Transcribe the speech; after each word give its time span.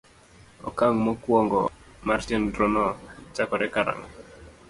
Okang' 0.69 1.01
mokwongo 1.05 1.61
mar 2.07 2.19
chenrono 2.27 2.85
chakore 3.35 3.67
karang'o? 3.73 4.07